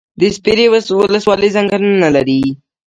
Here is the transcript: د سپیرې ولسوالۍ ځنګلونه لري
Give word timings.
د 0.19 0.21
سپیرې 0.35 0.65
ولسوالۍ 1.13 1.49
ځنګلونه 1.55 2.07
لري 2.15 2.41